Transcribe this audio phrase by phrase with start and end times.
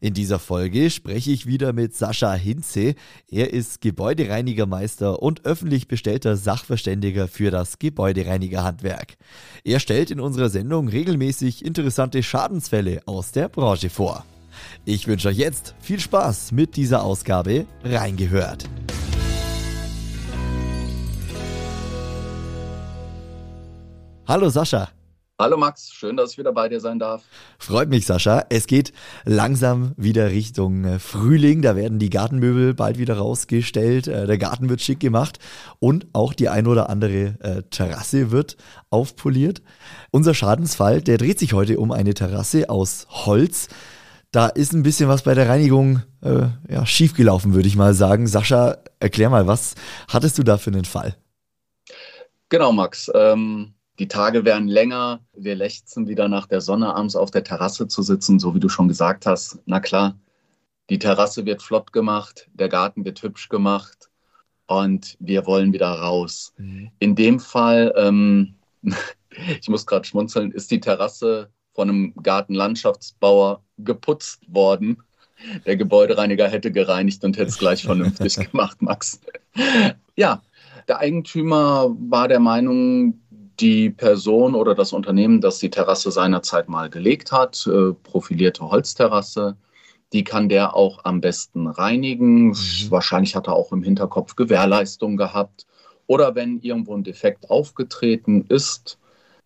[0.00, 2.94] In dieser Folge spreche ich wieder mit Sascha Hinze.
[3.30, 9.16] Er ist Gebäudereinigermeister und öffentlich bestellter Sachverständiger für das Gebäudereinigerhandwerk.
[9.64, 14.24] Er stellt in unserer Sendung regelmäßig interessante Schadensfälle aus der Branche vor.
[14.84, 18.68] Ich wünsche euch jetzt viel Spaß mit dieser Ausgabe reingehört.
[24.26, 24.95] Hallo Sascha.
[25.38, 27.22] Hallo Max, schön, dass ich wieder bei dir sein darf.
[27.58, 28.46] Freut mich, Sascha.
[28.48, 28.94] Es geht
[29.26, 31.60] langsam wieder Richtung äh, Frühling.
[31.60, 34.08] Da werden die Gartenmöbel bald wieder rausgestellt.
[34.08, 35.38] Äh, der Garten wird schick gemacht
[35.78, 38.56] und auch die ein oder andere äh, Terrasse wird
[38.88, 39.60] aufpoliert.
[40.10, 43.68] Unser Schadensfall, der dreht sich heute um eine Terrasse aus Holz.
[44.32, 48.26] Da ist ein bisschen was bei der Reinigung äh, ja, schiefgelaufen, würde ich mal sagen.
[48.26, 49.74] Sascha, erklär mal, was
[50.08, 51.14] hattest du da für einen Fall?
[52.48, 53.10] Genau, Max.
[53.14, 55.20] Ähm die Tage werden länger.
[55.32, 58.68] Wir lechzen wieder nach der Sonne abends auf der Terrasse zu sitzen, so wie du
[58.68, 59.58] schon gesagt hast.
[59.66, 60.18] Na klar,
[60.90, 64.10] die Terrasse wird flott gemacht, der Garten wird hübsch gemacht
[64.66, 66.52] und wir wollen wieder raus.
[66.58, 66.90] Mhm.
[66.98, 68.54] In dem Fall, ähm,
[69.60, 75.02] ich muss gerade schmunzeln, ist die Terrasse von einem Gartenlandschaftsbauer geputzt worden.
[75.66, 79.20] Der Gebäudereiniger hätte gereinigt und hätte es gleich vernünftig gemacht, Max.
[80.14, 80.42] Ja,
[80.88, 83.20] der Eigentümer war der Meinung,
[83.60, 89.56] die Person oder das Unternehmen, das die Terrasse seinerzeit mal gelegt hat, äh, profilierte Holzterrasse,
[90.12, 92.48] die kann der auch am besten reinigen.
[92.48, 92.54] Mhm.
[92.90, 95.66] Wahrscheinlich hat er auch im Hinterkopf Gewährleistung gehabt.
[96.06, 98.98] Oder wenn irgendwo ein Defekt aufgetreten ist,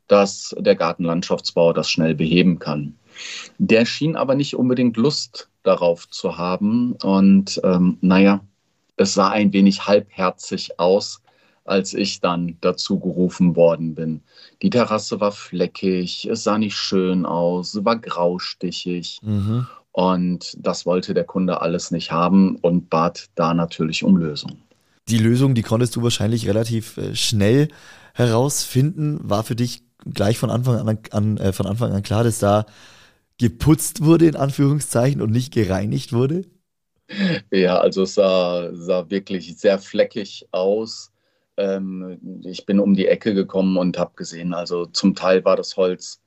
[0.07, 2.97] dass der Gartenlandschaftsbauer das schnell beheben kann.
[3.59, 6.93] Der schien aber nicht unbedingt Lust darauf zu haben.
[7.03, 8.41] Und ähm, naja,
[8.97, 11.23] es sah ein wenig halbherzig aus,
[11.65, 14.23] als ich dann dazu gerufen worden bin.
[14.63, 19.19] Die Terrasse war fleckig, es sah nicht schön aus, war graustichig.
[19.23, 19.67] Mhm.
[19.93, 24.59] Und das wollte der Kunde alles nicht haben und bat da natürlich um Lösung.
[25.09, 27.69] Die Lösung, die konntest du wahrscheinlich relativ äh, schnell
[28.15, 29.19] herausfinden.
[29.23, 32.67] War für dich gleich von Anfang an, an äh, von Anfang an klar, dass da
[33.39, 36.45] geputzt wurde, in Anführungszeichen, und nicht gereinigt wurde?
[37.51, 41.10] Ja, also es sah, sah wirklich sehr fleckig aus.
[41.61, 45.77] Ähm, ich bin um die Ecke gekommen und habe gesehen, also zum Teil war das
[45.77, 46.23] Holz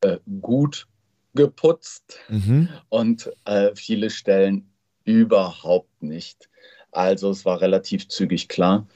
[0.00, 0.86] äh, gut
[1.34, 2.68] geputzt mhm.
[2.88, 4.70] und äh, viele Stellen
[5.04, 6.48] überhaupt nicht.
[6.92, 8.86] Also es war relativ zügig klar,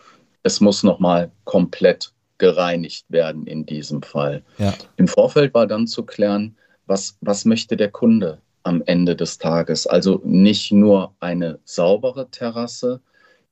[0.43, 4.43] es muss nochmal komplett gereinigt werden in diesem Fall.
[4.59, 4.75] Ja.
[4.97, 6.57] Im Vorfeld war dann zu klären,
[6.87, 9.87] was, was möchte der Kunde am Ende des Tages.
[9.87, 13.01] Also nicht nur eine saubere Terrasse,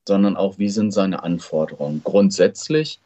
[0.06, 2.02] sondern auch, wie sind seine Anforderungen.
[2.04, 3.00] Grundsätzlich,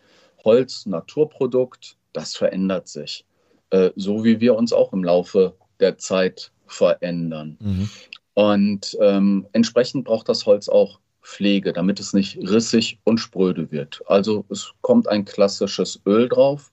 [0.44, 3.24] Holz, Naturprodukt, das verändert sich.
[3.70, 7.56] Äh, so wie wir uns auch im Laufe der Zeit verändern.
[7.60, 7.90] Mhm.
[8.34, 14.02] Und ähm, entsprechend braucht das Holz auch Pflege, damit es nicht rissig und spröde wird.
[14.06, 16.72] Also es kommt ein klassisches Öl drauf,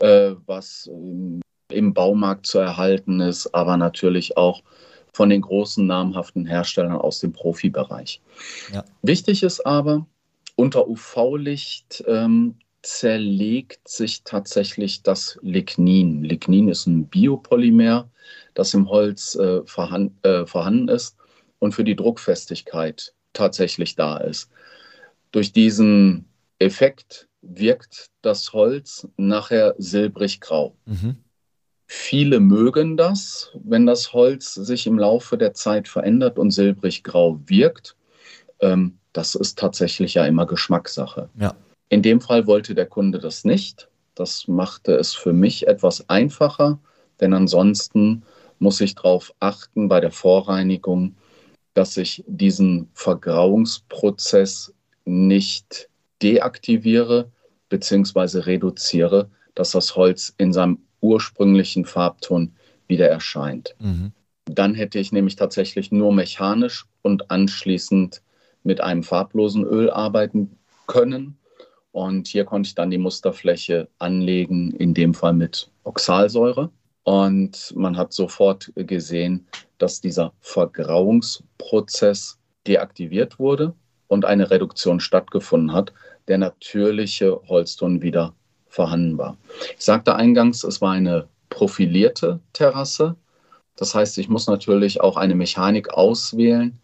[0.00, 0.90] äh, was
[1.70, 4.62] im Baumarkt zu erhalten ist, aber natürlich auch
[5.12, 8.20] von den großen namhaften Herstellern aus dem Profibereich.
[8.72, 8.84] Ja.
[9.02, 10.06] Wichtig ist aber,
[10.56, 16.24] unter UV-Licht ähm, zerlegt sich tatsächlich das Lignin.
[16.24, 18.10] Lignin ist ein Biopolymer,
[18.54, 21.16] das im Holz äh, vorhanden, äh, vorhanden ist
[21.58, 24.50] und für die Druckfestigkeit tatsächlich da ist.
[25.32, 26.26] Durch diesen
[26.58, 30.76] Effekt wirkt das Holz nachher silbrig-grau.
[30.86, 31.16] Mhm.
[31.92, 37.96] Viele mögen das, wenn das Holz sich im Laufe der Zeit verändert und silbrig-grau wirkt.
[38.60, 41.30] Ähm, das ist tatsächlich ja immer Geschmackssache.
[41.36, 41.52] Ja.
[41.88, 43.88] In dem Fall wollte der Kunde das nicht.
[44.14, 46.78] Das machte es für mich etwas einfacher,
[47.18, 48.22] denn ansonsten
[48.60, 51.16] muss ich darauf achten bei der Vorreinigung,
[51.74, 54.72] dass ich diesen Vergrauungsprozess
[55.06, 55.88] nicht
[56.22, 57.32] deaktiviere
[57.68, 58.38] bzw.
[58.42, 62.54] reduziere, dass das Holz in seinem ursprünglichen Farbton
[62.86, 63.74] wieder erscheint.
[63.78, 64.12] Mhm.
[64.46, 68.22] Dann hätte ich nämlich tatsächlich nur mechanisch und anschließend
[68.62, 71.38] mit einem farblosen Öl arbeiten können.
[71.92, 76.70] Und hier konnte ich dann die Musterfläche anlegen, in dem Fall mit Oxalsäure.
[77.04, 79.46] Und man hat sofort gesehen,
[79.78, 83.74] dass dieser Vergrauungsprozess deaktiviert wurde
[84.08, 85.92] und eine Reduktion stattgefunden hat.
[86.28, 88.34] der natürliche Holzton wieder
[88.70, 89.36] vorhanden war.
[89.76, 93.16] Ich sagte eingangs, es war eine profilierte Terrasse.
[93.76, 96.78] Das heißt, ich muss natürlich auch eine Mechanik auswählen,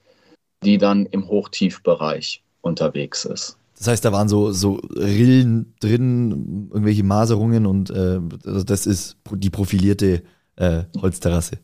[0.63, 3.57] die dann im Hochtiefbereich unterwegs ist.
[3.79, 9.19] Das heißt, da waren so, so Rillen drin, irgendwelche Maserungen und äh, also das ist
[9.33, 10.23] die profilierte
[10.57, 11.59] äh, Holzterrasse.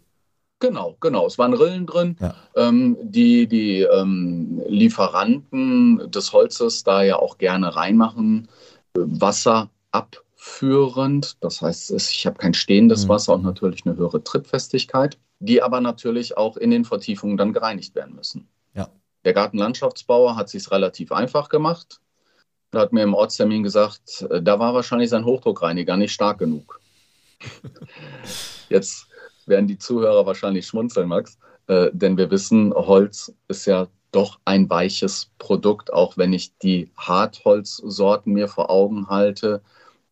[0.60, 1.26] Genau, genau.
[1.26, 2.34] Es waren Rillen drin, ja.
[2.54, 8.46] ähm, die die ähm, Lieferanten des Holzes da ja auch gerne reinmachen.
[8.94, 13.08] Wasser abführend, das heißt, ich habe kein stehendes mhm.
[13.10, 17.94] Wasser und natürlich eine höhere Trittfestigkeit, die aber natürlich auch in den Vertiefungen dann gereinigt
[17.94, 18.48] werden müssen.
[18.74, 18.88] Ja.
[19.24, 22.00] Der Gartenlandschaftsbauer hat sich relativ einfach gemacht.
[22.72, 26.80] Er hat mir im Ortstermin gesagt, äh, da war wahrscheinlich sein Hochdruckreiniger nicht stark genug.
[28.68, 29.06] Jetzt
[29.46, 34.68] werden die Zuhörer wahrscheinlich schmunzeln, Max, äh, denn wir wissen, Holz ist ja doch ein
[34.70, 39.62] weiches Produkt, auch wenn ich die Hartholzsorten mir vor Augen halte.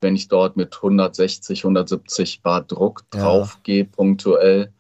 [0.01, 3.21] Wenn ich dort mit 160, 170 Bar Druck ja.
[3.21, 4.73] draufgehe, punktuell,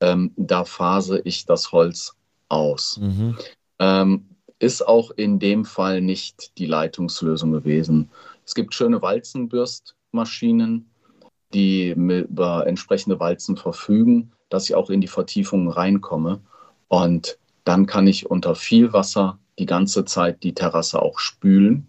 [0.00, 2.16] ähm, da phase ich das Holz
[2.48, 2.98] aus.
[3.00, 3.36] Mhm.
[3.78, 4.24] Ähm,
[4.58, 8.10] ist auch in dem Fall nicht die Leitungslösung gewesen.
[8.44, 10.90] Es gibt schöne Walzenbürstmaschinen,
[11.54, 16.40] die über entsprechende Walzen verfügen, dass ich auch in die Vertiefungen reinkomme.
[16.88, 21.88] Und dann kann ich unter viel Wasser die ganze Zeit die Terrasse auch spülen,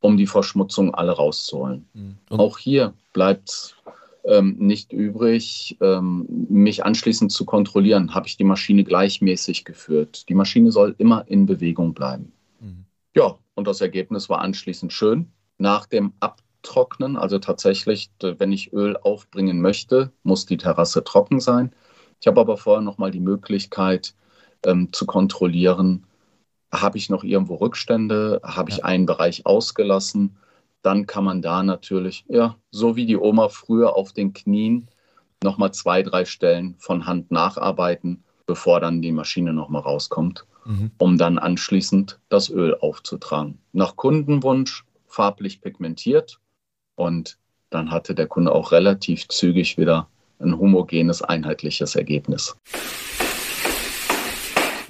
[0.00, 1.86] um die Verschmutzung alle rauszuholen.
[1.92, 2.16] Mhm.
[2.30, 3.76] Auch hier bleibt
[4.24, 10.28] ähm, nicht übrig, ähm, mich anschließend zu kontrollieren, habe ich die Maschine gleichmäßig geführt.
[10.28, 12.32] Die Maschine soll immer in Bewegung bleiben.
[12.60, 12.84] Mhm.
[13.14, 15.30] Ja, und das Ergebnis war anschließend schön.
[15.58, 21.72] Nach dem Abtrocknen, also tatsächlich, wenn ich Öl aufbringen möchte, muss die Terrasse trocken sein.
[22.20, 24.14] Ich habe aber vorher noch mal die Möglichkeit
[24.64, 26.04] ähm, zu kontrollieren,
[26.72, 30.36] habe ich noch irgendwo Rückstände, habe ich einen Bereich ausgelassen
[30.82, 34.88] dann kann man da natürlich, ja, so wie die Oma früher auf den Knien,
[35.42, 40.90] nochmal zwei, drei Stellen von Hand nacharbeiten, bevor dann die Maschine nochmal rauskommt, mhm.
[40.98, 43.58] um dann anschließend das Öl aufzutragen.
[43.72, 46.40] Nach Kundenwunsch farblich pigmentiert
[46.94, 47.38] und
[47.70, 50.08] dann hatte der Kunde auch relativ zügig wieder
[50.38, 52.56] ein homogenes, einheitliches Ergebnis.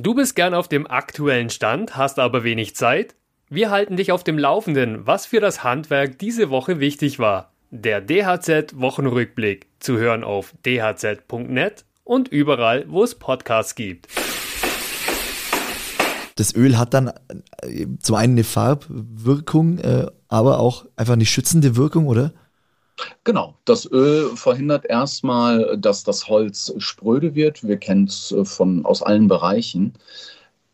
[0.02, 3.16] Du bist gern auf dem aktuellen Stand, hast aber wenig Zeit?
[3.50, 7.52] Wir halten dich auf dem Laufenden, was für das Handwerk diese Woche wichtig war.
[7.70, 14.08] Der DHZ-Wochenrückblick zu hören auf dhz.net und überall, wo es Podcasts gibt.
[16.36, 17.12] Das Öl hat dann
[17.60, 22.32] äh, zum einen eine Farbwirkung, äh, aber auch einfach eine schützende Wirkung, oder?
[23.24, 27.66] Genau, das Öl verhindert erstmal, dass das Holz spröde wird.
[27.66, 29.94] Wir kennen es äh, aus allen Bereichen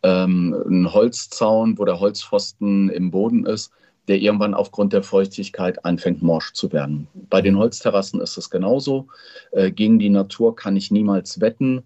[0.06, 3.72] ähm, ein Holzzaun, wo der Holzpfosten im Boden ist,
[4.08, 7.08] der irgendwann aufgrund der Feuchtigkeit anfängt morsch zu werden.
[7.28, 9.08] Bei den Holzterrassen ist es genauso.
[9.50, 11.82] Äh, gegen die Natur kann ich niemals wetten.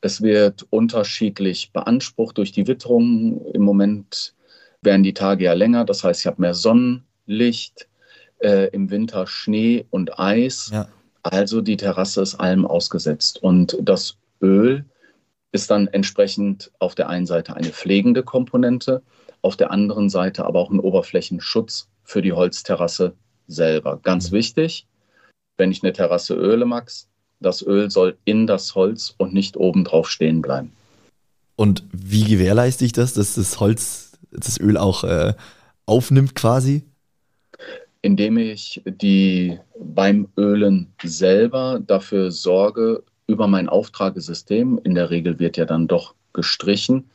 [0.00, 3.46] Es wird unterschiedlich beansprucht durch die Witterung.
[3.52, 4.34] Im Moment
[4.82, 7.86] werden die Tage ja länger, das heißt, ich habe mehr Sonnenlicht,
[8.40, 10.70] äh, im Winter Schnee und Eis.
[10.72, 10.88] Ja.
[11.22, 13.42] Also die Terrasse ist allem ausgesetzt.
[13.42, 14.84] Und das Öl
[15.52, 19.02] ist dann entsprechend auf der einen Seite eine pflegende Komponente,
[19.42, 23.14] auf der anderen Seite aber auch ein Oberflächenschutz für die Holzterrasse
[23.46, 23.98] selber.
[24.02, 24.36] Ganz mhm.
[24.36, 24.86] wichtig,
[25.56, 27.08] wenn ich eine Terrasse öle, Max,
[27.40, 30.72] das Öl soll in das Holz und nicht obendrauf stehen bleiben.
[31.56, 35.34] Und wie gewährleiste ich das, dass das Holz das Öl auch äh,
[35.86, 36.84] aufnimmt quasi?
[38.02, 45.56] Indem ich die beim Ölen selber dafür sorge, über mein Auftragesystem, in der Regel wird
[45.56, 47.10] ja dann doch gestrichen,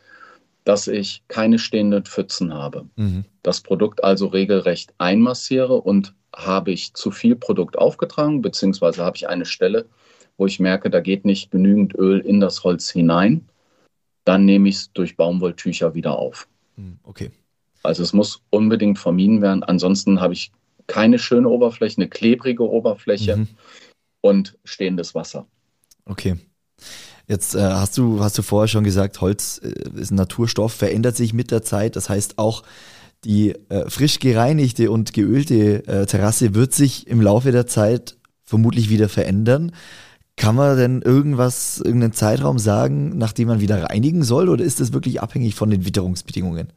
[0.64, 2.86] dass ich keine stehenden Pfützen habe.
[2.96, 3.26] Mhm.
[3.44, 9.30] Das Produkt also regelrecht einmassiere und habe ich zu viel Produkt aufgetragen, beziehungsweise habe ich
[9.30, 9.86] eine Stelle,
[10.38, 13.48] wo ich merke, da geht nicht genügend Öl in das Holz hinein,
[14.26, 16.48] dann nehme ich es durch Baumwolltücher wieder auf.
[16.76, 17.32] Mhm, okay.
[17.84, 19.64] Also es muss unbedingt vermieden werden.
[19.64, 20.52] Ansonsten habe ich
[20.88, 23.48] keine schöne Oberfläche, eine klebrige Oberfläche mhm.
[24.22, 25.48] und stehendes Wasser.
[26.06, 26.36] Okay.
[27.28, 31.16] Jetzt äh, hast du hast du vorher schon gesagt, Holz äh, ist ein Naturstoff, verändert
[31.16, 31.96] sich mit der Zeit.
[31.96, 32.64] Das heißt auch
[33.24, 38.90] die äh, frisch gereinigte und geölte äh, Terrasse wird sich im Laufe der Zeit vermutlich
[38.90, 39.72] wieder verändern.
[40.38, 44.94] Kann man denn irgendwas, irgendeinen Zeitraum sagen, nachdem man wieder reinigen soll, oder ist das
[44.94, 46.68] wirklich abhängig von den Witterungsbedingungen?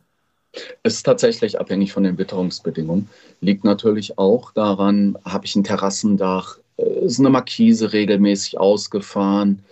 [0.83, 3.09] Es ist tatsächlich abhängig von den Witterungsbedingungen.
[3.41, 9.63] Liegt natürlich auch daran, habe ich ein Terrassendach, äh, ist eine Markise regelmäßig ausgefahren?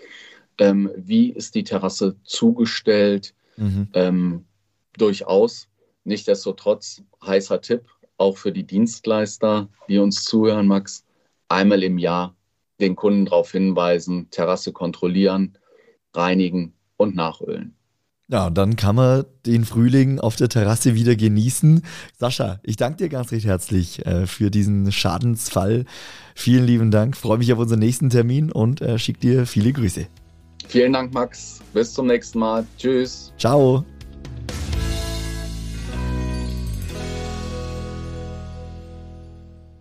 [0.58, 3.34] Ähm, wie ist die Terrasse zugestellt?
[3.56, 3.88] Mhm.
[3.94, 4.44] Ähm,
[4.96, 5.68] durchaus.
[6.04, 7.82] Nichtsdestotrotz, heißer Tipp,
[8.16, 11.04] auch für die Dienstleister, die uns zuhören, Max,
[11.48, 12.34] einmal im Jahr
[12.80, 15.58] den Kunden darauf hinweisen, Terrasse kontrollieren,
[16.14, 17.75] reinigen und nachölen.
[18.28, 21.82] Ja, und dann kann man den Frühling auf der Terrasse wieder genießen.
[22.18, 25.84] Sascha, ich danke dir ganz recht herzlich äh, für diesen Schadensfall.
[26.34, 27.16] Vielen lieben Dank.
[27.16, 30.08] Freue mich auf unseren nächsten Termin und äh, schicke dir viele Grüße.
[30.66, 31.60] Vielen Dank, Max.
[31.72, 32.66] Bis zum nächsten Mal.
[32.76, 33.32] Tschüss.
[33.38, 33.84] Ciao.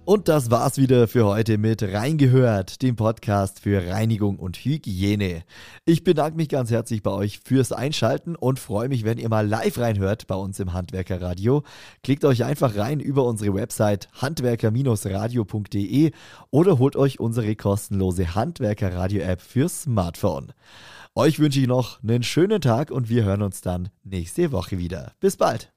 [0.05, 5.41] Und das war's wieder für heute mit Reingehört, dem Podcast für Reinigung und Hygiene.
[5.83, 9.47] Ich bedanke mich ganz herzlich bei euch fürs Einschalten und freue mich, wenn ihr mal
[9.47, 11.63] live reinhört bei uns im Handwerkerradio.
[12.03, 16.11] Klickt euch einfach rein über unsere Website handwerker-radio.de
[16.51, 20.53] oder holt euch unsere kostenlose Handwerkerradio-App fürs Smartphone.
[21.15, 25.13] Euch wünsche ich noch einen schönen Tag und wir hören uns dann nächste Woche wieder.
[25.19, 25.74] Bis bald.